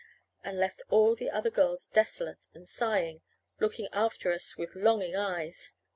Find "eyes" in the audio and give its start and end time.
5.15-5.75